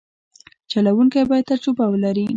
چلوونکی 0.71 1.21
باید 1.29 1.49
تجربه 1.51 1.85
ولري. 1.91 2.25